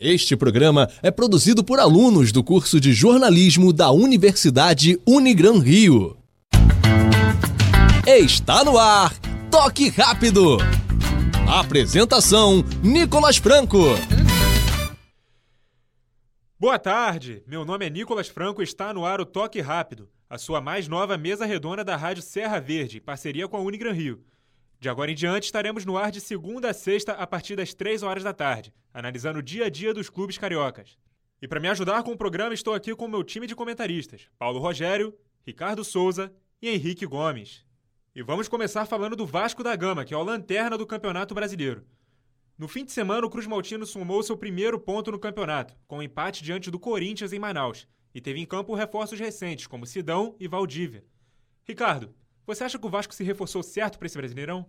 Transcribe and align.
Este 0.00 0.36
programa 0.36 0.88
é 1.02 1.10
produzido 1.10 1.64
por 1.64 1.80
alunos 1.80 2.30
do 2.30 2.44
curso 2.44 2.80
de 2.80 2.92
jornalismo 2.92 3.72
da 3.72 3.90
Universidade 3.90 4.96
Unigran 5.04 5.58
Rio. 5.58 6.16
Está 8.06 8.62
no 8.62 8.78
ar, 8.78 9.12
Toque 9.50 9.88
Rápido. 9.88 10.58
Apresentação: 11.48 12.64
Nicolas 12.80 13.38
Franco. 13.38 13.78
Boa 16.60 16.78
tarde, 16.78 17.42
meu 17.44 17.64
nome 17.64 17.84
é 17.84 17.90
Nicolas 17.90 18.28
Franco 18.28 18.60
e 18.60 18.64
está 18.64 18.94
no 18.94 19.04
ar 19.04 19.20
o 19.20 19.26
Toque 19.26 19.60
Rápido, 19.60 20.08
a 20.30 20.38
sua 20.38 20.60
mais 20.60 20.86
nova 20.86 21.18
mesa 21.18 21.44
redonda 21.44 21.82
da 21.82 21.96
Rádio 21.96 22.22
Serra 22.22 22.60
Verde, 22.60 22.98
em 22.98 23.00
parceria 23.00 23.48
com 23.48 23.56
a 23.56 23.60
Unigran 23.60 23.94
Rio. 23.94 24.22
De 24.80 24.88
agora 24.88 25.10
em 25.10 25.14
diante, 25.14 25.44
estaremos 25.44 25.84
no 25.84 25.96
ar 25.96 26.12
de 26.12 26.20
segunda 26.20 26.70
a 26.70 26.74
sexta 26.74 27.12
a 27.12 27.26
partir 27.26 27.56
das 27.56 27.74
3 27.74 28.04
horas 28.04 28.22
da 28.22 28.32
tarde, 28.32 28.72
analisando 28.94 29.40
o 29.40 29.42
dia 29.42 29.66
a 29.66 29.68
dia 29.68 29.92
dos 29.92 30.08
clubes 30.08 30.38
cariocas. 30.38 30.96
E 31.42 31.48
para 31.48 31.58
me 31.58 31.68
ajudar 31.68 32.04
com 32.04 32.12
o 32.12 32.16
programa, 32.16 32.54
estou 32.54 32.74
aqui 32.74 32.94
com 32.94 33.06
o 33.06 33.08
meu 33.08 33.24
time 33.24 33.46
de 33.46 33.56
comentaristas: 33.56 34.28
Paulo 34.38 34.60
Rogério, 34.60 35.12
Ricardo 35.44 35.82
Souza 35.84 36.32
e 36.62 36.68
Henrique 36.68 37.06
Gomes. 37.06 37.66
E 38.14 38.22
vamos 38.22 38.48
começar 38.48 38.86
falando 38.86 39.16
do 39.16 39.26
Vasco 39.26 39.64
da 39.64 39.74
Gama, 39.74 40.04
que 40.04 40.14
é 40.14 40.16
o 40.16 40.22
lanterna 40.22 40.78
do 40.78 40.86
Campeonato 40.86 41.34
Brasileiro. 41.34 41.84
No 42.56 42.68
fim 42.68 42.84
de 42.84 42.92
semana, 42.92 43.26
o 43.26 43.30
Cruz 43.30 43.46
Maltino 43.46 43.86
somou 43.86 44.22
seu 44.22 44.36
primeiro 44.36 44.78
ponto 44.78 45.12
no 45.12 45.18
campeonato, 45.18 45.76
com 45.86 45.98
um 45.98 46.02
empate 46.02 46.42
diante 46.42 46.70
do 46.70 46.78
Corinthians 46.78 47.32
em 47.32 47.38
Manaus, 47.38 47.86
e 48.12 48.20
teve 48.20 48.40
em 48.40 48.46
campo 48.46 48.74
reforços 48.74 49.20
recentes, 49.20 49.66
como 49.66 49.86
Sidão 49.86 50.34
e 50.40 50.48
Valdívia. 50.48 51.04
Ricardo, 51.64 52.12
você 52.48 52.64
acha 52.64 52.78
que 52.78 52.86
o 52.86 52.90
Vasco 52.90 53.14
se 53.14 53.22
reforçou 53.22 53.62
certo 53.62 53.98
para 53.98 54.06
esse 54.06 54.16
Brasileirão? 54.16 54.64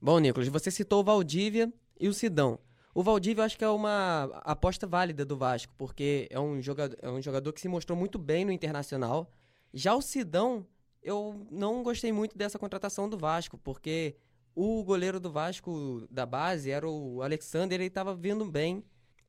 Bom, 0.00 0.18
Nicolas, 0.18 0.48
você 0.48 0.70
citou 0.70 1.00
o 1.00 1.04
Valdívia 1.04 1.70
e 1.98 2.08
o 2.08 2.14
Sidão. 2.14 2.58
O 2.94 3.02
Valdívia 3.02 3.42
eu 3.42 3.44
acho 3.44 3.58
que 3.58 3.64
é 3.64 3.68
uma 3.68 4.24
aposta 4.42 4.86
válida 4.86 5.24
do 5.24 5.36
Vasco, 5.36 5.72
porque 5.76 6.26
é 6.30 6.40
um 6.40 6.62
jogador, 6.62 6.96
é 7.00 7.10
um 7.10 7.20
jogador 7.20 7.52
que 7.52 7.60
se 7.60 7.68
mostrou 7.68 7.96
muito 7.96 8.18
bem 8.18 8.44
no 8.44 8.50
Internacional. 8.50 9.30
Já 9.72 9.94
o 9.94 10.00
Sidão, 10.00 10.66
eu 11.02 11.46
não 11.50 11.82
gostei 11.82 12.10
muito 12.10 12.38
dessa 12.38 12.58
contratação 12.58 13.08
do 13.08 13.18
Vasco, 13.18 13.58
porque 13.58 14.16
o 14.54 14.82
goleiro 14.82 15.20
do 15.20 15.30
Vasco 15.30 16.06
da 16.10 16.24
base 16.24 16.70
era 16.70 16.88
o 16.88 17.22
Alexander, 17.22 17.78
ele 17.78 17.88
estava 17.88 18.14
vindo 18.14 18.44
bem. 18.46 18.82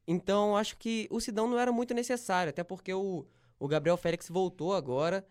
Então, 0.07 0.55
acho 0.55 0.77
que 0.77 1.07
o 1.11 1.19
Sidão 1.19 1.47
não 1.47 1.59
era 1.59 1.71
muito 1.71 1.93
necessário, 1.93 2.49
até 2.49 2.63
porque 2.63 2.93
o, 2.93 3.27
o 3.59 3.67
Gabriel 3.67 3.97
Félix 3.97 4.29
voltou 4.29 4.73
agora 4.73 5.27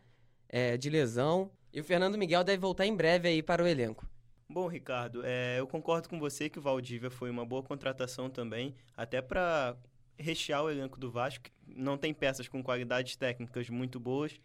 é, 0.49 0.77
de 0.77 0.91
lesão. 0.91 1.51
E 1.73 1.81
o 1.81 1.85
Fernando 1.85 2.19
Miguel 2.19 2.43
deve 2.43 2.59
voltar 2.59 2.85
em 2.85 2.97
breve 2.97 3.29
aí 3.29 3.43
para 3.43 3.63
o 3.63 3.67
elenco. 3.67 4.09
Bom, 4.49 4.67
Ricardo, 4.67 5.23
é, 5.25 5.61
eu 5.61 5.67
concordo 5.69 6.09
com 6.09 6.19
você 6.19 6.49
que 6.51 6.59
o 6.59 6.63
Valdívia 6.63 7.11
foi 7.11 7.31
uma 7.31 7.47
boa 7.47 7.63
contratação 7.63 8.29
também, 8.29 8.75
até 8.97 9.23
para 9.23 9.77
rechear 10.19 10.65
o 10.65 10.71
elenco 10.71 10.99
do 10.99 11.09
Vasco, 11.09 11.45
não 11.65 11.97
tem 11.97 12.13
peças 12.13 12.49
com 12.49 12.61
qualidades 12.61 13.15
técnicas 13.15 13.71
muito 13.71 14.01
boas. 14.01 14.41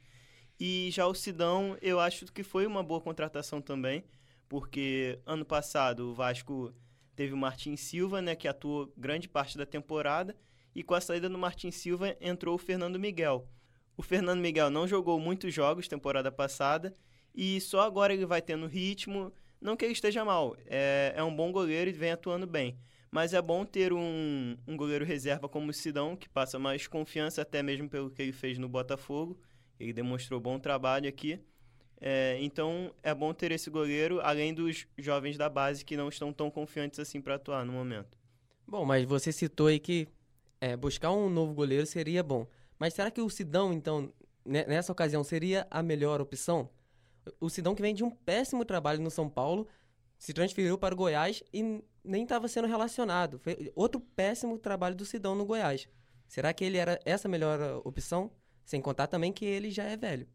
E 0.60 0.90
já 0.92 1.08
o 1.08 1.16
Sidão, 1.16 1.76
eu 1.82 2.00
acho 2.00 2.26
que 2.28 2.44
foi 2.44 2.68
uma 2.68 2.84
boa 2.84 3.02
contratação 3.02 3.60
também, 3.60 4.06
porque 4.48 5.20
ano 5.26 5.44
passado 5.44 6.12
o 6.12 6.14
Vasco 6.14 6.72
teve 7.16 7.34
o 7.34 7.38
Martin 7.38 7.76
Silva, 7.76 8.22
né, 8.22 8.36
que 8.36 8.48
atuou 8.48 8.94
grande 8.96 9.28
parte 9.28 9.58
da 9.58 9.66
temporada, 9.66 10.36
e 10.76 10.84
com 10.84 10.94
a 10.94 11.02
saída 11.02 11.28
do 11.28 11.38
Martin 11.38 11.72
Silva 11.72 12.16
entrou 12.22 12.54
o 12.54 12.60
Fernando 12.60 13.00
Miguel. 13.00 13.50
O 13.98 14.04
Fernando 14.04 14.40
Miguel 14.40 14.70
não 14.70 14.88
jogou 14.88 15.20
muitos 15.20 15.54
jogos 15.54 15.88
temporada 15.88 16.32
passada 16.32 16.94
e 17.36 17.60
só 17.60 17.82
agora 17.82 18.14
ele 18.14 18.26
vai 18.26 18.42
tendo 18.42 18.68
ritmo. 18.68 19.34
Não 19.60 19.76
que 19.76 19.84
ele 19.84 19.94
esteja 19.94 20.24
mal, 20.24 20.56
é, 20.66 21.14
é 21.16 21.24
um 21.24 21.36
bom 21.36 21.52
goleiro 21.52 21.90
e 21.90 21.94
vem 21.94 22.12
atuando 22.12 22.48
bem. 22.48 22.78
Mas 23.12 23.34
é 23.34 23.42
bom 23.42 23.66
ter 23.66 23.94
um, 23.94 24.58
um 24.68 24.76
goleiro 24.76 25.06
reserva 25.06 25.48
como 25.48 25.70
o 25.70 25.74
Sidão, 25.74 26.16
que 26.16 26.28
passa 26.28 26.60
mais 26.60 26.86
confiança, 26.88 27.42
até 27.42 27.64
mesmo 27.64 27.90
pelo 27.90 28.10
que 28.10 28.22
ele 28.22 28.34
fez 28.34 28.58
no 28.58 28.68
Botafogo. 28.68 29.40
Ele 29.80 29.94
demonstrou 29.94 30.40
bom 30.40 30.60
trabalho 30.60 31.08
aqui. 31.08 31.40
É, 32.00 32.38
então 32.42 32.94
é 33.02 33.16
bom 33.16 33.34
ter 33.34 33.52
esse 33.52 33.70
goleiro, 33.70 34.20
além 34.22 34.54
dos 34.54 34.86
jovens 34.98 35.38
da 35.38 35.50
base 35.50 35.86
que 35.86 35.96
não 35.96 36.10
estão 36.10 36.34
tão 36.34 36.52
confiantes 36.52 37.00
assim 37.00 37.22
para 37.22 37.36
atuar 37.36 37.66
no 37.66 37.72
momento. 37.72 38.18
Bom, 38.68 38.84
mas 38.84 39.06
você 39.06 39.32
citou 39.32 39.68
aí 39.68 39.80
que 39.80 40.08
é, 40.60 40.76
buscar 40.76 41.12
um 41.12 41.30
novo 41.30 41.54
goleiro 41.54 41.86
seria 41.86 42.22
bom. 42.22 42.48
Mas 42.78 42.94
será 42.94 43.10
que 43.10 43.22
o 43.22 43.30
Sidão, 43.30 43.72
então, 43.72 44.12
nessa 44.46 44.92
ocasião, 44.92 45.24
seria 45.24 45.66
a 45.72 45.82
melhor 45.82 46.20
opção? 46.20 46.70
O 47.40 47.50
Sidão, 47.50 47.76
que 47.76 47.82
vem 47.82 47.94
de 47.94 48.04
um 48.04 48.10
péssimo 48.10 48.66
trabalho 48.66 49.02
no 49.02 49.10
São 49.10 49.30
Paulo, 49.30 49.68
se 50.18 50.34
transferiu 50.34 50.78
para 50.78 50.94
o 50.94 50.98
Goiás 50.98 51.44
e 51.54 51.82
nem 52.04 52.24
estava 52.24 52.48
sendo 52.48 52.68
relacionado. 52.68 53.40
Foi 53.40 53.72
outro 53.76 54.00
péssimo 54.00 54.58
trabalho 54.58 54.96
do 54.96 55.06
Sidão 55.06 55.36
no 55.36 55.46
Goiás. 55.46 55.88
Será 56.28 56.54
que 56.54 56.64
ele 56.64 56.78
era 56.78 57.00
essa 57.06 57.28
melhor 57.28 57.82
opção? 57.84 58.32
Sem 58.64 58.82
contar 58.82 59.08
também 59.08 59.32
que 59.32 59.46
ele 59.46 59.70
já 59.70 59.84
é 59.84 59.96
velho. 59.96 60.28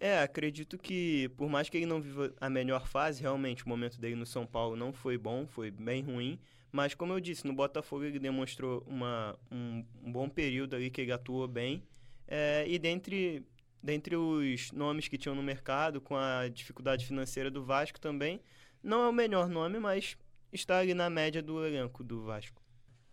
É, 0.00 0.20
acredito 0.20 0.78
que, 0.78 1.28
por 1.36 1.48
mais 1.48 1.68
que 1.68 1.76
ele 1.76 1.86
não 1.86 2.00
viva 2.00 2.32
a 2.40 2.48
melhor 2.48 2.86
fase, 2.86 3.20
realmente 3.20 3.64
o 3.64 3.68
momento 3.68 4.00
dele 4.00 4.14
no 4.14 4.26
São 4.26 4.46
Paulo 4.46 4.76
não 4.76 4.92
foi 4.92 5.18
bom, 5.18 5.46
foi 5.46 5.70
bem 5.70 6.02
ruim. 6.02 6.38
Mas, 6.70 6.94
como 6.94 7.12
eu 7.12 7.20
disse, 7.20 7.46
no 7.46 7.52
Botafogo 7.52 8.04
ele 8.04 8.18
demonstrou 8.18 8.84
uma, 8.86 9.36
um, 9.50 9.84
um 10.04 10.12
bom 10.12 10.28
período 10.28 10.76
ali 10.76 10.90
que 10.90 11.00
ele 11.00 11.12
atuou 11.12 11.48
bem. 11.48 11.82
É, 12.26 12.64
e 12.68 12.78
dentre 12.78 13.44
dentre 13.82 14.16
os 14.16 14.72
nomes 14.72 15.08
que 15.08 15.18
tinham 15.18 15.34
no 15.34 15.42
mercado, 15.42 16.00
com 16.00 16.16
a 16.16 16.48
dificuldade 16.48 17.06
financeira 17.06 17.50
do 17.50 17.64
Vasco 17.64 18.00
também, 18.00 18.40
não 18.82 19.02
é 19.02 19.08
o 19.08 19.12
melhor 19.12 19.48
nome, 19.48 19.78
mas 19.78 20.16
está 20.52 20.78
ali 20.78 20.94
na 20.94 21.10
média 21.10 21.42
do 21.42 21.64
elenco 21.64 22.02
do 22.02 22.22
Vasco. 22.22 22.62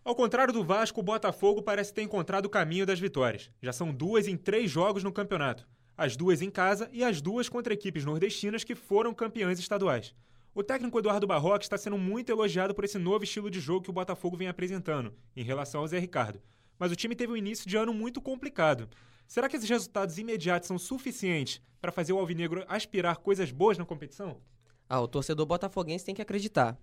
Ao 0.04 0.14
contrário 0.14 0.52
do 0.52 0.62
Vasco, 0.62 1.00
o 1.00 1.02
Botafogo 1.02 1.62
parece 1.62 1.92
ter 1.92 2.02
encontrado 2.02 2.46
o 2.46 2.50
caminho 2.50 2.86
das 2.86 3.00
vitórias. 3.00 3.50
Já 3.60 3.72
são 3.72 3.92
duas 3.92 4.28
em 4.28 4.36
três 4.36 4.70
jogos 4.70 5.02
no 5.02 5.12
campeonato. 5.12 5.66
As 5.96 6.16
duas 6.16 6.42
em 6.42 6.50
casa 6.50 6.88
e 6.92 7.02
as 7.02 7.20
duas 7.20 7.48
contra 7.48 7.74
equipes 7.74 8.04
nordestinas 8.04 8.62
que 8.62 8.74
foram 8.74 9.12
campeãs 9.12 9.58
estaduais. 9.58 10.14
O 10.54 10.62
técnico 10.62 10.98
Eduardo 10.98 11.26
Barroca 11.26 11.64
está 11.64 11.76
sendo 11.76 11.98
muito 11.98 12.30
elogiado 12.30 12.74
por 12.74 12.84
esse 12.84 12.98
novo 12.98 13.24
estilo 13.24 13.50
de 13.50 13.60
jogo 13.60 13.82
que 13.82 13.90
o 13.90 13.92
Botafogo 13.92 14.36
vem 14.36 14.48
apresentando, 14.48 15.12
em 15.34 15.42
relação 15.42 15.80
ao 15.80 15.88
Zé 15.88 15.98
Ricardo. 15.98 16.40
Mas 16.78 16.92
o 16.92 16.96
time 16.96 17.14
teve 17.14 17.32
um 17.32 17.36
início 17.36 17.68
de 17.68 17.76
ano 17.76 17.92
muito 17.92 18.20
complicado. 18.20 18.88
Será 19.26 19.48
que 19.48 19.56
esses 19.56 19.68
resultados 19.68 20.18
imediatos 20.18 20.68
são 20.68 20.78
suficientes 20.78 21.60
para 21.80 21.92
fazer 21.92 22.12
o 22.12 22.18
Alvinegro 22.18 22.64
aspirar 22.68 23.18
coisas 23.18 23.50
boas 23.50 23.76
na 23.76 23.84
competição? 23.84 24.40
Ah, 24.88 25.00
o 25.00 25.08
torcedor 25.08 25.46
botafoguense 25.46 26.04
tem 26.04 26.14
que 26.14 26.22
acreditar, 26.22 26.78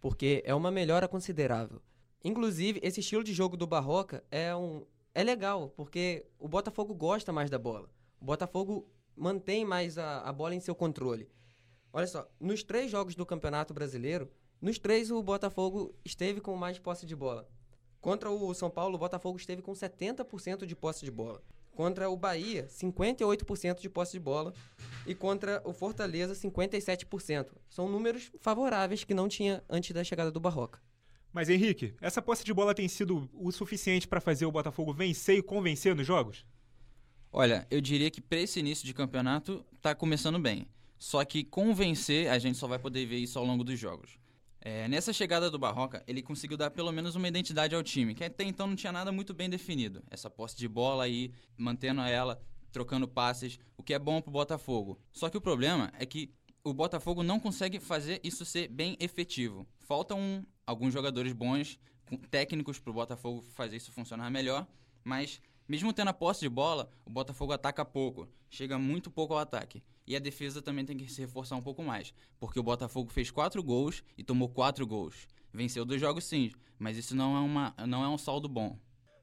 porque 0.00 0.42
é 0.44 0.54
uma 0.54 0.70
melhora 0.70 1.08
considerável. 1.08 1.80
Inclusive, 2.22 2.78
esse 2.82 3.00
estilo 3.00 3.24
de 3.24 3.32
jogo 3.32 3.56
do 3.56 3.66
Barroca 3.66 4.22
é 4.30 4.54
um 4.54 4.84
é 5.14 5.24
legal, 5.24 5.70
porque 5.70 6.26
o 6.38 6.46
Botafogo 6.46 6.94
gosta 6.94 7.32
mais 7.32 7.50
da 7.50 7.58
bola. 7.58 7.90
O 8.20 8.24
Botafogo 8.24 8.88
mantém 9.16 9.64
mais 9.64 9.98
a, 9.98 10.20
a 10.20 10.32
bola 10.32 10.54
em 10.54 10.60
seu 10.60 10.74
controle. 10.74 11.28
Olha 11.92 12.06
só, 12.06 12.30
nos 12.38 12.62
três 12.62 12.90
jogos 12.90 13.14
do 13.14 13.26
Campeonato 13.26 13.74
Brasileiro, 13.74 14.30
nos 14.60 14.78
três 14.78 15.10
o 15.10 15.20
Botafogo 15.22 15.94
esteve 16.04 16.40
com 16.40 16.54
mais 16.54 16.78
posse 16.78 17.06
de 17.06 17.16
bola. 17.16 17.48
Contra 18.00 18.30
o 18.30 18.54
São 18.54 18.70
Paulo, 18.70 18.94
o 18.94 18.98
Botafogo 18.98 19.38
esteve 19.38 19.62
com 19.62 19.72
70% 19.72 20.66
de 20.66 20.76
posse 20.76 21.04
de 21.04 21.10
bola. 21.10 21.42
Contra 21.78 22.10
o 22.10 22.16
Bahia, 22.16 22.66
58% 22.66 23.80
de 23.80 23.88
posse 23.88 24.10
de 24.10 24.18
bola. 24.18 24.52
E 25.06 25.14
contra 25.14 25.62
o 25.64 25.72
Fortaleza, 25.72 26.34
57%. 26.34 27.50
São 27.70 27.88
números 27.88 28.32
favoráveis 28.40 29.04
que 29.04 29.14
não 29.14 29.28
tinha 29.28 29.62
antes 29.70 29.92
da 29.92 30.02
chegada 30.02 30.32
do 30.32 30.40
Barroca. 30.40 30.82
Mas 31.32 31.48
Henrique, 31.48 31.94
essa 32.00 32.20
posse 32.20 32.44
de 32.44 32.52
bola 32.52 32.74
tem 32.74 32.88
sido 32.88 33.30
o 33.32 33.52
suficiente 33.52 34.08
para 34.08 34.20
fazer 34.20 34.44
o 34.44 34.50
Botafogo 34.50 34.92
vencer 34.92 35.38
e 35.38 35.42
convencer 35.42 35.94
nos 35.94 36.04
jogos? 36.04 36.44
Olha, 37.30 37.64
eu 37.70 37.80
diria 37.80 38.10
que 38.10 38.20
para 38.20 38.40
esse 38.40 38.58
início 38.58 38.84
de 38.84 38.92
campeonato 38.92 39.64
está 39.76 39.94
começando 39.94 40.40
bem. 40.40 40.66
Só 40.98 41.24
que 41.24 41.44
convencer, 41.44 42.28
a 42.28 42.40
gente 42.40 42.58
só 42.58 42.66
vai 42.66 42.80
poder 42.80 43.06
ver 43.06 43.18
isso 43.18 43.38
ao 43.38 43.44
longo 43.44 43.62
dos 43.62 43.78
jogos. 43.78 44.18
É, 44.60 44.88
nessa 44.88 45.12
chegada 45.12 45.50
do 45.50 45.58
Barroca, 45.58 46.02
ele 46.06 46.20
conseguiu 46.20 46.56
dar 46.56 46.70
pelo 46.70 46.90
menos 46.90 47.14
uma 47.14 47.28
identidade 47.28 47.74
ao 47.74 47.82
time, 47.82 48.14
que 48.14 48.24
até 48.24 48.44
então 48.44 48.66
não 48.66 48.74
tinha 48.74 48.92
nada 48.92 49.12
muito 49.12 49.32
bem 49.32 49.48
definido. 49.48 50.02
Essa 50.10 50.28
posse 50.28 50.56
de 50.56 50.66
bola 50.66 51.04
aí, 51.04 51.32
mantendo 51.56 52.00
ela, 52.00 52.40
trocando 52.72 53.06
passes, 53.06 53.58
o 53.76 53.82
que 53.82 53.94
é 53.94 53.98
bom 53.98 54.20
pro 54.20 54.32
Botafogo. 54.32 55.00
Só 55.12 55.30
que 55.30 55.36
o 55.36 55.40
problema 55.40 55.92
é 55.98 56.04
que 56.04 56.34
o 56.64 56.74
Botafogo 56.74 57.22
não 57.22 57.38
consegue 57.38 57.78
fazer 57.78 58.20
isso 58.22 58.44
ser 58.44 58.68
bem 58.68 58.96
efetivo. 59.00 59.66
Faltam 59.78 60.44
alguns 60.66 60.92
jogadores 60.92 61.32
bons, 61.32 61.78
técnicos 62.30 62.78
pro 62.78 62.92
Botafogo 62.92 63.42
fazer 63.42 63.76
isso 63.76 63.92
funcionar 63.92 64.30
melhor, 64.30 64.66
mas 65.04 65.40
mesmo 65.68 65.92
tendo 65.92 66.08
a 66.08 66.14
posse 66.14 66.40
de 66.40 66.48
bola, 66.48 66.90
o 67.04 67.10
Botafogo 67.10 67.52
ataca 67.52 67.84
pouco, 67.84 68.26
chega 68.48 68.78
muito 68.78 69.10
pouco 69.10 69.34
ao 69.34 69.40
ataque. 69.40 69.82
E 70.06 70.16
a 70.16 70.18
defesa 70.18 70.62
também 70.62 70.86
tem 70.86 70.96
que 70.96 71.12
se 71.12 71.20
reforçar 71.20 71.56
um 71.56 71.62
pouco 71.62 71.82
mais, 71.82 72.14
porque 72.40 72.58
o 72.58 72.62
Botafogo 72.62 73.10
fez 73.12 73.30
quatro 73.30 73.62
gols 73.62 74.02
e 74.16 74.24
tomou 74.24 74.48
quatro 74.48 74.86
gols. 74.86 75.28
Venceu 75.52 75.84
dois 75.84 76.00
jogos 76.00 76.24
sim, 76.24 76.50
mas 76.78 76.96
isso 76.96 77.14
não 77.14 77.36
é, 77.36 77.40
uma, 77.40 77.74
não 77.86 78.02
é 78.02 78.08
um 78.08 78.16
saldo 78.16 78.48
bom. 78.48 78.78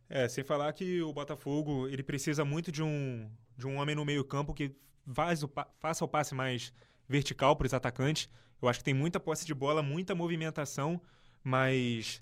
É, 0.07 0.27
sem 0.27 0.43
falar 0.43 0.71
que 0.73 1.01
o 1.01 1.11
Botafogo 1.11 1.87
ele 1.87 2.03
precisa 2.03 2.45
muito 2.45 2.71
de 2.71 2.83
um, 2.83 3.27
de 3.57 3.65
um 3.65 3.77
homem 3.77 3.95
no 3.95 4.05
meio 4.05 4.23
campo 4.23 4.53
que 4.53 4.71
faz 5.11 5.41
o, 5.41 5.51
faça 5.79 6.05
o 6.05 6.07
passe 6.07 6.35
mais 6.35 6.71
vertical 7.09 7.55
para 7.55 7.65
os 7.65 7.73
atacantes. 7.73 8.29
Eu 8.61 8.67
acho 8.67 8.79
que 8.79 8.85
tem 8.85 8.93
muita 8.93 9.19
posse 9.19 9.45
de 9.45 9.53
bola, 9.53 9.81
muita 9.81 10.13
movimentação, 10.13 11.01
mas 11.43 12.21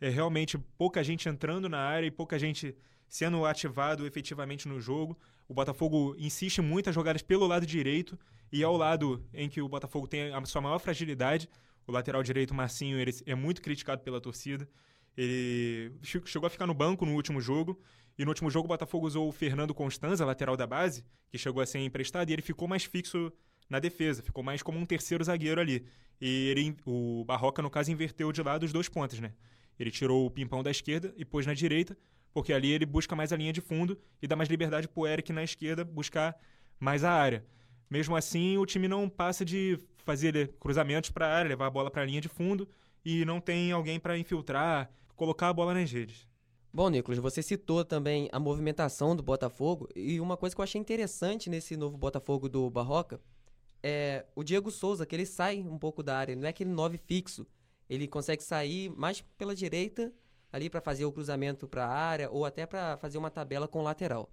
é 0.00 0.08
realmente 0.08 0.56
pouca 0.56 1.02
gente 1.02 1.28
entrando 1.28 1.68
na 1.68 1.78
área 1.78 2.06
e 2.06 2.10
pouca 2.10 2.38
gente 2.38 2.76
sendo 3.14 3.46
ativado 3.46 4.04
efetivamente 4.08 4.66
no 4.66 4.80
jogo. 4.80 5.16
O 5.46 5.54
Botafogo 5.54 6.16
insiste 6.18 6.60
muito 6.60 6.90
as 6.90 6.94
jogadas 6.96 7.22
pelo 7.22 7.46
lado 7.46 7.64
direito 7.64 8.18
e 8.50 8.64
ao 8.64 8.76
lado 8.76 9.24
em 9.32 9.48
que 9.48 9.62
o 9.62 9.68
Botafogo 9.68 10.08
tem 10.08 10.34
a 10.34 10.44
sua 10.44 10.60
maior 10.60 10.80
fragilidade, 10.80 11.48
o 11.86 11.92
lateral 11.92 12.24
direito 12.24 12.52
Marcinho 12.52 12.98
ele 12.98 13.12
é 13.24 13.36
muito 13.36 13.62
criticado 13.62 14.02
pela 14.02 14.20
torcida. 14.20 14.68
Ele 15.16 15.92
chegou 16.24 16.48
a 16.48 16.50
ficar 16.50 16.66
no 16.66 16.74
banco 16.74 17.06
no 17.06 17.14
último 17.14 17.40
jogo. 17.40 17.80
E 18.18 18.24
no 18.24 18.32
último 18.32 18.50
jogo 18.50 18.64
o 18.64 18.68
Botafogo 18.68 19.06
usou 19.06 19.28
o 19.28 19.32
Fernando 19.32 19.72
Constanza, 19.72 20.24
lateral 20.24 20.56
da 20.56 20.66
base, 20.66 21.04
que 21.30 21.38
chegou 21.38 21.62
a 21.62 21.66
ser 21.66 21.78
emprestado, 21.78 22.30
e 22.30 22.32
ele 22.32 22.42
ficou 22.42 22.66
mais 22.66 22.82
fixo 22.82 23.32
na 23.70 23.78
defesa, 23.78 24.24
ficou 24.24 24.42
mais 24.42 24.60
como 24.60 24.76
um 24.76 24.84
terceiro 24.84 25.22
zagueiro 25.22 25.60
ali. 25.60 25.86
E 26.20 26.48
ele, 26.48 26.76
o 26.84 27.24
Barroca, 27.24 27.62
no 27.62 27.70
caso, 27.70 27.92
inverteu 27.92 28.32
de 28.32 28.42
lado 28.42 28.64
os 28.64 28.72
dois 28.72 28.88
pontos, 28.88 29.20
né? 29.20 29.32
Ele 29.78 29.92
tirou 29.92 30.26
o 30.26 30.30
Pimpão 30.30 30.64
da 30.64 30.70
esquerda 30.72 31.14
e 31.16 31.24
pôs 31.24 31.46
na 31.46 31.54
direita, 31.54 31.96
porque 32.34 32.52
ali 32.52 32.72
ele 32.72 32.84
busca 32.84 33.14
mais 33.14 33.32
a 33.32 33.36
linha 33.36 33.52
de 33.52 33.60
fundo 33.60 33.96
e 34.20 34.26
dá 34.26 34.34
mais 34.34 34.50
liberdade 34.50 34.88
pro 34.88 35.06
Eric 35.06 35.32
na 35.32 35.44
esquerda 35.44 35.84
buscar 35.84 36.36
mais 36.80 37.04
a 37.04 37.12
área. 37.12 37.46
Mesmo 37.88 38.16
assim, 38.16 38.58
o 38.58 38.66
time 38.66 38.88
não 38.88 39.08
passa 39.08 39.44
de 39.44 39.78
fazer 39.98 40.52
cruzamentos 40.58 41.10
para 41.10 41.26
a 41.26 41.32
área, 41.32 41.48
levar 41.48 41.66
a 41.66 41.70
bola 41.70 41.90
para 41.90 42.02
a 42.02 42.04
linha 42.04 42.20
de 42.20 42.28
fundo 42.28 42.68
e 43.04 43.24
não 43.24 43.40
tem 43.40 43.70
alguém 43.70 44.00
para 44.00 44.18
infiltrar, 44.18 44.90
colocar 45.14 45.48
a 45.48 45.52
bola 45.52 45.72
nas 45.72 45.90
redes. 45.90 46.28
Bom, 46.72 46.88
Nicolas, 46.88 47.20
você 47.20 47.40
citou 47.40 47.84
também 47.84 48.28
a 48.32 48.40
movimentação 48.40 49.14
do 49.14 49.22
Botafogo 49.22 49.88
e 49.94 50.18
uma 50.18 50.36
coisa 50.36 50.56
que 50.56 50.60
eu 50.60 50.64
achei 50.64 50.80
interessante 50.80 51.48
nesse 51.48 51.76
novo 51.76 51.96
Botafogo 51.96 52.48
do 52.48 52.68
Barroca 52.68 53.20
é 53.80 54.26
o 54.34 54.42
Diego 54.42 54.72
Souza, 54.72 55.06
que 55.06 55.14
ele 55.14 55.26
sai 55.26 55.60
um 55.60 55.78
pouco 55.78 56.02
da 56.02 56.18
área, 56.18 56.34
não 56.34 56.46
é 56.46 56.48
aquele 56.48 56.70
nove 56.70 56.98
fixo. 56.98 57.46
Ele 57.88 58.08
consegue 58.08 58.42
sair 58.42 58.90
mais 58.90 59.20
pela 59.38 59.54
direita 59.54 60.12
ali 60.54 60.70
para 60.70 60.80
fazer 60.80 61.04
o 61.04 61.10
cruzamento 61.10 61.66
para 61.66 61.84
a 61.84 61.92
área 61.92 62.30
ou 62.30 62.44
até 62.44 62.64
para 62.64 62.96
fazer 62.98 63.18
uma 63.18 63.28
tabela 63.28 63.66
com 63.66 63.80
o 63.80 63.82
lateral. 63.82 64.30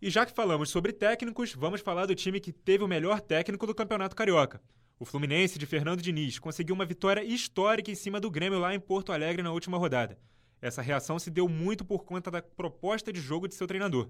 E 0.00 0.08
já 0.08 0.24
que 0.24 0.32
falamos 0.32 0.70
sobre 0.70 0.94
técnicos, 0.94 1.52
vamos 1.52 1.82
falar 1.82 2.06
do 2.06 2.14
time 2.14 2.40
que 2.40 2.50
teve 2.50 2.82
o 2.82 2.88
melhor 2.88 3.20
técnico 3.20 3.66
do 3.66 3.74
Campeonato 3.74 4.16
Carioca. 4.16 4.62
O 4.98 5.04
Fluminense 5.04 5.58
de 5.58 5.66
Fernando 5.66 6.00
Diniz 6.00 6.38
conseguiu 6.38 6.74
uma 6.74 6.86
vitória 6.86 7.22
histórica 7.22 7.90
em 7.90 7.94
cima 7.94 8.18
do 8.18 8.30
Grêmio 8.30 8.58
lá 8.58 8.74
em 8.74 8.80
Porto 8.80 9.12
Alegre 9.12 9.42
na 9.42 9.52
última 9.52 9.76
rodada. 9.76 10.18
Essa 10.58 10.80
reação 10.80 11.18
se 11.18 11.30
deu 11.30 11.46
muito 11.46 11.84
por 11.84 12.02
conta 12.02 12.30
da 12.30 12.40
proposta 12.40 13.12
de 13.12 13.20
jogo 13.20 13.46
de 13.46 13.54
seu 13.54 13.66
treinador. 13.66 14.08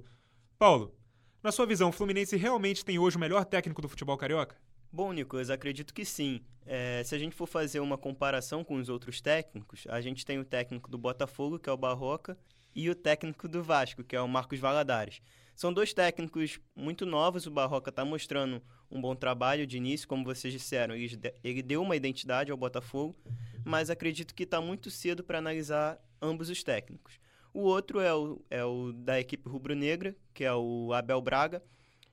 Paulo, 0.57 0.95
na 1.43 1.51
sua 1.51 1.67
visão, 1.67 1.89
o 1.89 1.93
Fluminense 1.93 2.37
realmente 2.37 2.85
tem 2.85 3.01
hoje 3.01 3.17
o 3.17 3.21
melhor 3.21 3.45
técnico 3.45 3.83
do 3.83 3.89
futebol 3.89 4.17
carioca? 4.17 4.57
Bom, 4.91 5.13
Nicolas, 5.13 5.51
acredito 5.51 5.93
que 5.93 6.05
sim. 6.05 6.41
É, 6.65 7.03
se 7.05 7.15
a 7.15 7.19
gente 7.19 7.35
for 7.35 7.47
fazer 7.47 7.81
uma 7.81 7.99
comparação 7.99 8.65
com 8.65 8.77
os 8.77 8.89
outros 8.89 9.21
técnicos, 9.21 9.87
a 9.89 10.01
gente 10.01 10.25
tem 10.25 10.39
o 10.39 10.45
técnico 10.45 10.91
do 10.91 10.99
Botafogo, 10.99 11.59
que 11.59 11.69
é 11.69 11.73
o 11.73 11.77
Barroca, 11.77 12.39
e 12.75 12.89
o 12.89 12.95
técnico 12.95 13.49
do 13.49 13.63
Vasco, 13.63 14.05
que 14.05 14.15
é 14.15 14.21
o 14.21 14.29
Marcos 14.29 14.59
Valadares. 14.59 15.21
São 15.55 15.73
dois 15.73 15.93
técnicos 15.93 16.61
muito 16.77 17.05
novos, 17.05 17.47
o 17.47 17.51
Barroca 17.51 17.91
está 17.91 18.05
mostrando 18.05 18.63
um 18.91 19.01
bom 19.01 19.15
trabalho 19.17 19.67
de 19.67 19.77
início, 19.77 20.07
como 20.07 20.25
vocês 20.25 20.53
disseram, 20.53 20.95
ele, 20.95 21.63
deu 21.63 21.83
uma 21.83 21.97
identidade 21.97 22.51
ao 22.51 22.57
Botafogo, 22.57 23.17
mas 23.65 23.91
acredito 23.91 24.35
que 24.35 24.45
está 24.45 24.61
muito 24.61 24.91
cedo 24.91 25.25
para 25.25 25.39
analisar 25.39 25.99
ambos 26.23 26.49
os 26.49 26.63
técnicos. 26.63 27.19
O 27.53 27.63
outro 27.63 27.99
é 27.99 28.15
o, 28.15 28.41
é 28.49 28.65
o 28.65 28.93
da 28.93 29.19
equipe 29.19 29.49
rubro-negra, 29.49 30.15
que 30.33 30.45
é 30.45 30.55
o 30.55 30.93
Abel 30.93 31.21
Braga. 31.21 31.63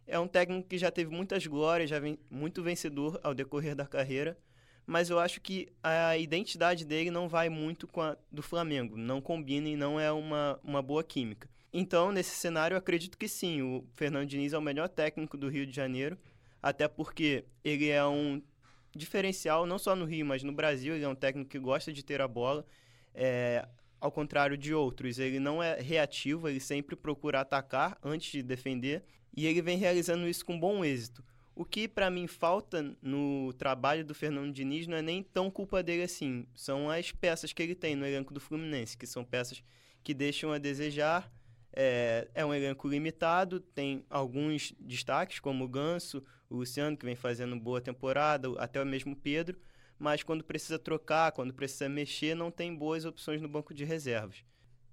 É 0.07 0.19
um 0.19 0.28
técnico 0.28 0.68
que 0.68 0.78
já 0.78 0.92
teve 0.92 1.13
muitas 1.13 1.46
glórias, 1.48 1.90
já 1.90 2.00
vem 2.00 2.19
muito 2.30 2.62
vencedor 2.62 3.19
ao 3.24 3.34
decorrer 3.34 3.75
da 3.75 3.86
carreira, 3.86 4.38
mas 4.86 5.10
eu 5.10 5.19
acho 5.19 5.42
que 5.42 5.68
a 5.81 6.18
identidade 6.18 6.86
dele 6.86 7.10
não 7.10 7.28
vai 7.28 7.50
muito 7.50 7.88
com 7.88 8.02
a 8.02 8.16
do 8.31 8.44
Flamengo, 8.44 8.96
não 8.96 9.19
combina 9.19 9.68
e 9.68 9.75
não 9.75 10.00
é 10.00 10.12
uma, 10.12 10.60
uma 10.63 10.81
boa 10.81 11.04
química. 11.04 11.50
Então, 11.74 12.12
nesse 12.12 12.36
cenário, 12.36 12.75
eu 12.75 12.80
acredito 12.80 13.18
que 13.18 13.28
sim, 13.28 13.62
o 13.62 13.84
Fernando 13.94 14.28
Diniz 14.28 14.54
é 14.54 14.57
o 14.57 14.62
melhor 14.62 14.88
técnico 14.88 15.36
do 15.36 15.50
Rio 15.50 15.66
de 15.66 15.75
Janeiro, 15.75 16.18
até 16.62 16.88
porque 16.88 17.46
ele 17.63 17.90
é 17.90 18.06
um 18.06 18.42
diferencial 18.96 19.66
não 19.66 19.78
só 19.78 19.96
no 19.96 20.06
Rio, 20.06 20.25
mas 20.25 20.42
no 20.42 20.54
Brasil. 20.54 20.96
Ele 20.96 21.04
é 21.04 21.07
um 21.07 21.16
técnico 21.16 21.50
que 21.50 21.60
gosta 21.60 21.92
de 21.92 22.04
ter 22.04 22.22
a 22.22 22.28
bola. 22.28 22.66
É, 23.13 23.68
ao 24.00 24.12
contrário 24.12 24.57
de 24.57 24.74
outros, 24.74 25.19
ele 25.19 25.40
não 25.40 25.62
é 25.62 25.80
reativo, 25.80 26.48
ele 26.48 26.60
sempre 26.60 26.96
procura 26.96 27.42
atacar 27.42 27.98
antes 28.04 28.31
de 28.31 28.42
defender 28.42 29.04
e 29.36 29.46
ele 29.46 29.62
vem 29.62 29.78
realizando 29.78 30.28
isso 30.28 30.46
com 30.46 30.60
bom 30.60 30.84
êxito. 30.84 31.24
O 31.56 31.64
que 31.64 31.88
para 31.88 32.10
mim 32.10 32.28
falta 32.28 32.96
no 33.02 33.54
trabalho 33.54 34.04
do 34.04 34.14
Fernando 34.14 34.52
Diniz 34.52 34.88
não 34.88 34.98
é 34.98 35.02
nem 35.02 35.24
tão 35.24 35.50
culpa 35.50 35.82
dele 35.82 36.04
assim, 36.04 36.46
são 36.54 36.90
as 36.90 37.12
peças 37.12 37.54
que 37.54 37.64
ele 37.64 37.76
tem 37.76 37.96
no 37.96 38.06
elenco 38.06 38.34
do 38.34 38.42
Fluminense, 38.42 38.98
que 38.98 39.08
são 39.08 39.24
peças 39.24 39.64
que 40.04 40.14
deixam 40.14 40.52
a 40.52 40.58
desejar. 40.58 41.32
É, 41.78 42.28
é 42.34 42.46
um 42.46 42.54
elenco 42.54 42.88
limitado, 42.88 43.60
tem 43.60 44.06
alguns 44.10 44.74
destaques, 44.80 45.40
como 45.40 45.66
o 45.66 45.68
Ganso, 45.68 46.24
o 46.50 46.56
Luciano, 46.56 46.96
que 46.96 47.06
vem 47.06 47.16
fazendo 47.16 47.58
boa 47.58 47.81
temporada, 47.81 48.50
até 48.58 48.81
o 48.81 48.86
mesmo 48.86 49.16
Pedro, 49.16 49.60
mas 49.98 50.24
quando 50.24 50.44
precisa 50.44 50.80
trocar, 50.80 51.31
quando 51.31 51.54
precisa 51.54 51.90
mexer, 51.90 52.36
não 52.36 52.52
tem 52.52 52.74
boas 52.74 53.06
opções 53.06 53.42
no 53.42 53.50
banco 53.50 53.74
de 53.74 53.84
reservas. 53.84 54.44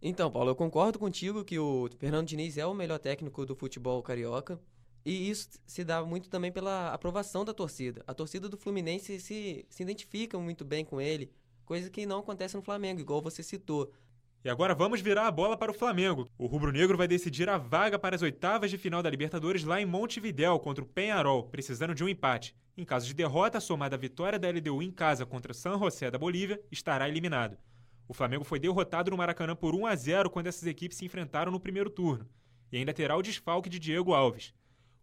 Então, 0.04 0.32
Paulo, 0.32 0.50
eu 0.50 0.56
concordo 0.56 0.98
contigo 0.98 1.44
que 1.44 1.60
o 1.60 1.88
Fernando 1.96 2.26
Diniz 2.26 2.58
é 2.58 2.66
o 2.66 2.74
melhor 2.74 2.98
técnico 2.98 3.46
do 3.46 3.54
futebol 3.54 4.02
carioca. 4.02 4.60
E 5.04 5.30
isso 5.30 5.48
se 5.64 5.84
dá 5.84 6.04
muito 6.04 6.28
também 6.28 6.50
pela 6.50 6.92
aprovação 6.92 7.44
da 7.44 7.54
torcida. 7.54 8.02
A 8.04 8.12
torcida 8.12 8.48
do 8.48 8.56
Fluminense 8.56 9.20
se, 9.20 9.64
se 9.68 9.82
identifica 9.82 10.36
muito 10.38 10.64
bem 10.64 10.84
com 10.84 11.00
ele, 11.00 11.30
coisa 11.64 11.88
que 11.88 12.04
não 12.04 12.18
acontece 12.18 12.56
no 12.56 12.62
Flamengo, 12.62 13.00
igual 13.00 13.22
você 13.22 13.44
citou. 13.44 13.92
E 14.44 14.50
agora 14.50 14.74
vamos 14.74 15.00
virar 15.00 15.28
a 15.28 15.30
bola 15.30 15.56
para 15.56 15.70
o 15.70 15.74
Flamengo. 15.74 16.28
O 16.36 16.46
rubro-negro 16.46 16.98
vai 16.98 17.06
decidir 17.06 17.48
a 17.48 17.56
vaga 17.56 17.96
para 17.96 18.16
as 18.16 18.22
oitavas 18.22 18.72
de 18.72 18.78
final 18.78 19.04
da 19.04 19.10
Libertadores 19.10 19.62
lá 19.62 19.80
em 19.80 19.86
Montevidéu 19.86 20.58
contra 20.58 20.82
o 20.82 20.86
Penharol, 20.86 21.44
precisando 21.44 21.94
de 21.94 22.02
um 22.02 22.08
empate. 22.08 22.56
Em 22.76 22.84
caso 22.84 23.06
de 23.06 23.14
derrota, 23.14 23.60
somada 23.60 23.94
à 23.94 23.98
vitória 23.98 24.38
da 24.38 24.50
LDU 24.50 24.82
em 24.82 24.90
casa 24.90 25.24
contra 25.24 25.52
o 25.52 25.54
San 25.54 25.78
José 25.78 26.10
da 26.10 26.18
Bolívia, 26.18 26.60
estará 26.72 27.08
eliminado. 27.08 27.56
O 28.08 28.14
Flamengo 28.14 28.44
foi 28.44 28.58
derrotado 28.58 29.10
no 29.10 29.16
Maracanã 29.16 29.54
por 29.54 29.74
1 29.74 29.86
a 29.86 29.94
0 29.94 30.30
quando 30.30 30.46
essas 30.46 30.66
equipes 30.66 30.98
se 30.98 31.04
enfrentaram 31.04 31.52
no 31.52 31.60
primeiro 31.60 31.90
turno. 31.90 32.28
E 32.70 32.76
ainda 32.76 32.92
terá 32.92 33.16
o 33.16 33.22
desfalque 33.22 33.68
de 33.68 33.78
Diego 33.78 34.14
Alves. 34.14 34.54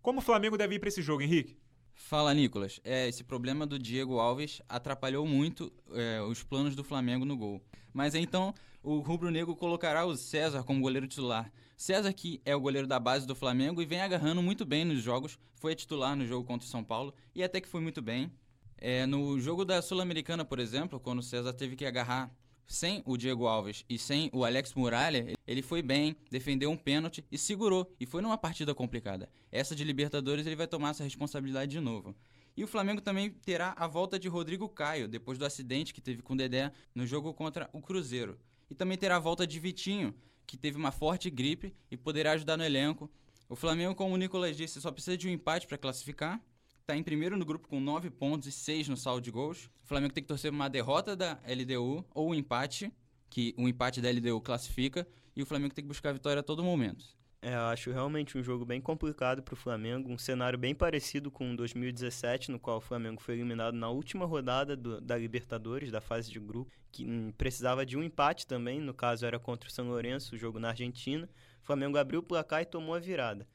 Como 0.02 0.20
o 0.20 0.22
Flamengo 0.22 0.58
deve 0.58 0.76
ir 0.76 0.80
para 0.80 0.90
esse 0.90 1.02
jogo, 1.02 1.22
Henrique? 1.22 1.58
Fala, 1.94 2.34
Nicolas. 2.34 2.80
É, 2.84 3.08
esse 3.08 3.24
problema 3.24 3.66
do 3.66 3.78
Diego 3.78 4.20
Alves 4.20 4.62
atrapalhou 4.70 5.28
muito 5.28 5.72
é, 5.92 6.22
os 6.22 6.42
planos 6.42 6.76
do 6.76 6.84
Flamengo 6.84 7.26
no 7.26 7.36
gol. 7.36 7.62
Mas 7.94 8.16
então 8.16 8.54
o 8.82 9.00
rubro-negro 9.00 9.56
colocará 9.56 10.06
o 10.06 10.16
César 10.16 10.64
como 10.64 10.82
goleiro 10.82 11.08
titular. 11.08 11.52
César, 11.76 12.12
que 12.14 12.42
é 12.46 12.56
o 12.56 12.60
goleiro 12.60 12.88
da 12.88 13.00
base 13.00 13.28
do 13.28 13.36
Flamengo 13.36 13.82
e 13.82 13.86
vem 13.86 14.02
agarrando 14.02 14.42
muito 14.42 14.66
bem 14.66 14.86
nos 14.86 15.02
jogos, 15.02 15.38
foi 15.56 15.76
titular 15.76 16.16
no 16.16 16.26
jogo 16.26 16.46
contra 16.46 16.66
o 16.66 16.70
São 16.70 16.84
Paulo 16.84 17.14
e 17.36 17.44
até 17.44 17.60
que 17.60 17.68
foi 17.68 17.82
muito 17.82 18.02
bem. 18.02 18.32
É, 18.78 19.06
no 19.06 19.40
jogo 19.40 19.66
da 19.66 19.82
Sul-Americana, 19.82 20.46
por 20.46 20.60
exemplo, 20.60 21.00
quando 21.00 21.20
o 21.20 21.24
César 21.24 21.54
teve 21.54 21.76
que 21.76 21.86
agarrar 21.86 22.34
sem 22.70 23.02
o 23.04 23.18
Diego 23.18 23.48
Alves 23.48 23.84
e 23.90 23.98
sem 23.98 24.30
o 24.32 24.46
Alex 24.46 24.76
Muralha, 24.76 25.34
ele 25.48 25.64
foi 25.64 25.82
bem, 25.82 26.16
defendeu 26.30 26.70
um 26.70 26.78
pênalti 26.78 27.26
e 27.32 27.38
segurou. 27.38 27.92
E 28.00 28.06
foi 28.06 28.22
numa 28.22 28.38
partida 28.38 28.76
complicada. 28.76 29.28
Essa 29.52 29.76
de 29.76 29.84
Libertadores 29.84 30.46
ele 30.46 30.56
vai 30.56 30.68
tomar 30.68 30.92
essa 30.92 31.04
responsabilidade 31.04 31.72
de 31.72 31.80
novo. 31.80 32.16
E 32.56 32.64
o 32.64 32.68
Flamengo 32.68 33.02
também 33.02 33.32
terá 33.32 33.74
a 33.76 33.88
volta 33.88 34.20
de 34.20 34.28
Rodrigo 34.28 34.70
Caio, 34.70 35.08
depois 35.08 35.40
do 35.40 35.46
acidente 35.46 35.94
que 35.94 36.00
teve 36.00 36.22
com 36.22 36.34
o 36.34 36.38
Dedé 36.38 36.72
no 36.94 37.08
jogo 37.08 37.34
contra 37.34 37.68
o 37.74 37.82
Cruzeiro. 37.82 38.38
E 38.70 38.76
também 38.76 38.98
terá 38.98 39.16
a 39.16 39.20
volta 39.20 39.48
de 39.48 39.60
Vitinho, 39.60 40.14
que 40.46 40.56
teve 40.56 40.78
uma 40.78 40.92
forte 40.92 41.30
gripe 41.32 41.74
e 41.90 41.98
poderá 41.98 42.34
ajudar 42.34 42.56
no 42.56 42.64
elenco. 42.64 43.10
O 43.48 43.56
Flamengo, 43.56 43.96
como 43.96 44.14
o 44.14 44.18
Nicolas 44.18 44.56
disse, 44.56 44.80
só 44.80 44.92
precisa 44.92 45.18
de 45.18 45.28
um 45.28 45.32
empate 45.32 45.66
para 45.66 45.78
classificar 45.78 46.40
está 46.90 46.98
em 46.98 47.04
primeiro 47.04 47.38
no 47.38 47.46
grupo 47.46 47.68
com 47.68 47.80
9 47.80 48.10
pontos 48.10 48.48
e 48.48 48.52
6 48.52 48.90
no 48.90 48.98
saldo 48.98 49.22
de 49.22 49.30
gols. 49.30 49.70
O 49.84 49.88
Flamengo 49.88 50.12
tem 50.12 50.24
que 50.24 50.28
torcer 50.28 50.50
uma 50.50 50.68
derrota 50.68 51.16
da 51.16 51.40
LDU 51.48 52.04
ou 52.16 52.32
um 52.32 52.34
empate, 52.34 52.92
que 53.30 53.54
o 53.58 53.64
um 53.64 53.68
empate 53.68 54.02
da 54.02 54.10
LDU 54.10 54.42
classifica, 54.42 55.08
e 55.36 55.44
o 55.44 55.46
Flamengo 55.46 55.76
tem 55.76 55.84
que 55.84 55.88
buscar 55.88 56.10
a 56.10 56.14
vitória 56.14 56.40
a 56.40 56.44
todo 56.44 56.64
momento. 56.64 57.06
É, 57.44 57.54
eu 57.54 57.62
acho 57.68 57.92
realmente 57.92 58.40
um 58.40 58.44
jogo 58.44 58.66
bem 58.66 58.82
complicado 58.82 59.44
para 59.44 59.54
o 59.54 59.56
Flamengo, 59.56 60.12
um 60.12 60.18
cenário 60.18 60.58
bem 60.58 60.74
parecido 60.74 61.30
com 61.30 61.56
2017, 61.56 62.50
no 62.50 62.60
qual 62.60 62.78
o 62.78 62.82
Flamengo 62.82 63.22
foi 63.22 63.36
eliminado 63.36 63.76
na 63.76 63.90
última 63.90 64.26
rodada 64.26 64.76
do, 64.76 65.00
da 65.00 65.16
Libertadores, 65.16 65.92
da 65.92 66.02
fase 66.02 66.32
de 66.32 66.40
grupo, 66.40 66.72
que 66.92 67.06
hum, 67.06 67.32
precisava 67.38 67.86
de 67.86 67.98
um 67.98 68.04
empate 68.04 68.48
também, 68.48 68.82
no 68.82 68.96
caso 68.96 69.28
era 69.28 69.38
contra 69.38 69.70
o 69.70 69.72
São 69.72 69.88
Lourenço, 69.88 70.34
o 70.34 70.38
jogo 70.40 70.60
na 70.60 70.70
Argentina. 70.70 71.30
O 71.62 71.66
Flamengo 71.68 72.00
abriu 72.00 72.20
o 72.20 72.24
placar 72.24 72.64
e 72.64 72.66
tomou 72.66 72.96
a 72.96 73.00
virada. 73.00 73.48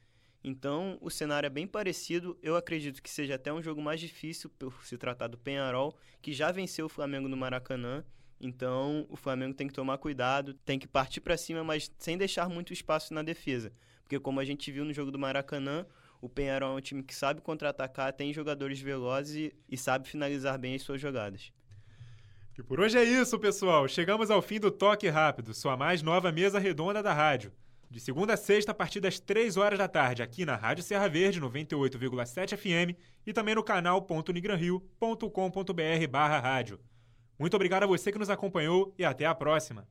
Então, 0.47 0.99
o 1.01 1.09
cenário 1.09 1.47
é 1.47 1.51
bem 1.51 1.67
parecido. 1.67 2.39
Eu 2.43 2.55
acredito 2.55 3.03
que 3.03 3.09
seja 3.09 3.37
até 3.37 3.51
um 3.51 3.63
jogo 3.63 3.81
mais 3.81 3.99
difícil 3.99 4.51
por 4.51 4.85
se 4.85 4.99
tratar 4.99 5.27
do 5.27 5.39
Penharol, 5.39 5.97
que 6.21 6.35
já 6.35 6.53
venceu 6.53 6.85
o 6.85 6.89
Flamengo 6.91 7.27
no 7.29 7.37
Maracanã. 7.37 8.05
Então, 8.39 9.07
o 9.09 9.17
Flamengo 9.17 9.55
tem 9.55 9.67
que 9.67 9.73
tomar 9.73 9.97
cuidado, 9.97 10.53
tem 10.53 10.79
que 10.79 10.87
partir 10.87 11.23
para 11.23 11.39
cima, 11.39 11.65
mas 11.65 11.91
sem 11.99 12.19
deixar 12.19 12.47
muito 12.51 12.75
espaço 12.75 13.15
na 13.15 13.23
defesa. 13.23 13.73
Porque, 14.03 14.21
como 14.21 14.39
a 14.39 14.45
gente 14.45 14.71
viu 14.71 14.85
no 14.85 14.93
jogo 14.93 15.11
do 15.11 15.19
Maracanã, 15.19 15.87
o 16.21 16.29
Penharol 16.29 16.75
é 16.75 16.79
um 16.79 16.81
time 16.81 17.03
que 17.03 17.15
sabe 17.15 17.41
contra-atacar, 17.41 18.13
tem 18.13 18.31
jogadores 18.31 18.79
velozes 18.79 19.35
e, 19.35 19.55
e 19.67 19.79
sabe 19.79 20.07
finalizar 20.07 20.59
bem 20.59 20.75
as 20.75 20.83
suas 20.83 21.01
jogadas. 21.01 21.51
E 22.59 22.63
por 22.63 22.81
hoje 22.81 22.99
é 22.99 23.03
isso, 23.03 23.39
pessoal. 23.39 23.89
Chegamos 23.89 24.31
ao 24.31 24.43
fim 24.43 24.61
do 24.61 24.71
Toque 24.71 25.09
Rápido, 25.09 25.55
sua 25.55 25.75
mais 25.75 26.03
nova 26.03 26.31
mesa 26.31 26.59
redonda 26.59 27.03
da 27.03 27.15
rádio. 27.15 27.51
De 27.95 28.01
segunda 28.01 28.35
a 28.35 28.37
sexta, 28.37 28.73
a 28.73 28.75
partir 28.75 28.99
das 28.99 29.21
3 29.21 29.57
horas 29.57 29.79
da 29.79 29.87
tarde, 29.87 30.21
aqui 30.21 30.45
na 30.45 30.57
Rádio 30.57 30.83
Serra 30.83 31.07
Verde, 31.07 31.41
98,7 31.41 32.57
FM 32.57 32.99
e 33.25 33.33
também 33.33 33.55
no 33.55 33.63
canal 33.63 34.05
.nigranrio.com.br 34.35 36.09
barra 36.11 36.41
rádio. 36.41 36.81
Muito 37.39 37.55
obrigado 37.55 37.85
a 37.85 37.87
você 37.87 38.11
que 38.11 38.19
nos 38.19 38.29
acompanhou 38.29 38.93
e 38.99 39.05
até 39.05 39.27
a 39.27 39.33
próxima. 39.33 39.87